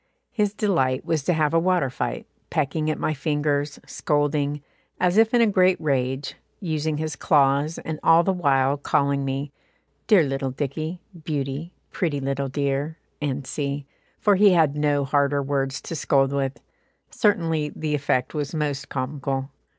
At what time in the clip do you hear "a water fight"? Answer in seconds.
1.53-2.25